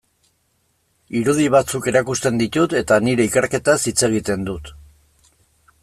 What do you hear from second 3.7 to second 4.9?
hitz egiten dut.